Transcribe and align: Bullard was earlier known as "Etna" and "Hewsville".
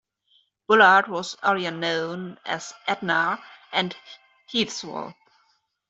Bullard 0.67 1.09
was 1.09 1.37
earlier 1.43 1.69
known 1.69 2.39
as 2.43 2.73
"Etna" 2.87 3.37
and 3.71 3.95
"Hewsville". 4.51 5.13